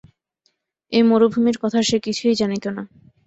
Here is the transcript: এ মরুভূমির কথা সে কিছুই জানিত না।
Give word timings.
এ 0.91 0.99
মরুভূমির 1.03 1.57
কথা 1.63 1.79
সে 1.89 1.97
কিছুই 2.05 2.35
জানিত 2.35 2.65
না। 2.69 2.83